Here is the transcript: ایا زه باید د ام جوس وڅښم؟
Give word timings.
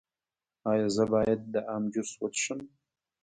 ایا 0.69 0.87
زه 0.95 1.03
باید 1.13 1.39
د 1.53 1.55
ام 1.75 1.83
جوس 1.93 2.09
وڅښم؟ 2.21 2.59